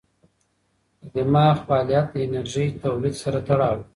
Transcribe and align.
د 1.01 1.03
دماغ 1.15 1.55
فعالیت 1.67 2.07
د 2.11 2.15
انرژۍ 2.25 2.67
تولید 2.83 3.15
سره 3.23 3.39
تړاو 3.47 3.75
لري. 3.77 3.85